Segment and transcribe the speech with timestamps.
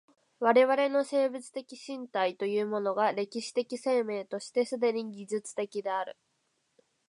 [0.39, 6.17] 我々の生物的身体というものが歴史的生命として既に技術的である。